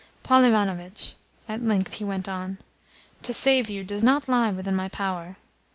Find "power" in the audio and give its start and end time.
4.89-5.35